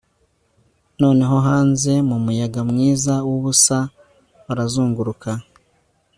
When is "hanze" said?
1.47-1.91